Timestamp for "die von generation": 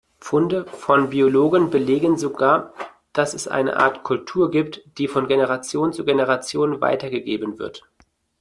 4.97-5.93